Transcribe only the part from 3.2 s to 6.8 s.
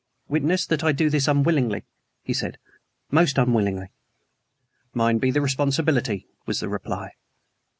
unwillingly." "Mine be the responsibility," was the